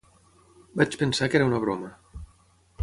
Vaig 0.81 0.97
pensar 1.03 1.31
que 1.33 1.39
era 1.41 1.49
una 1.51 1.61
broma. 1.67 1.95